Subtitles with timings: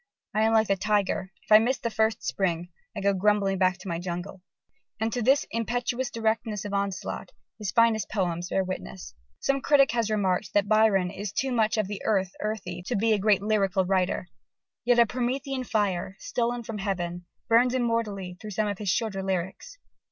[0.33, 3.77] I am like the tiger; if I miss the first spring, I go grumbling back
[3.77, 4.41] to my jungle."
[4.99, 9.13] And to this impetuous directness of onslaught, his finest poems bear witness.
[9.39, 13.13] Some critic has remarked that Byron is too much of the earth earthy to be
[13.13, 14.27] a great lyrical writer:
[14.85, 19.77] yet a Promethean fire, stolen from heaven, burns immortally through some of his shorter lyrics.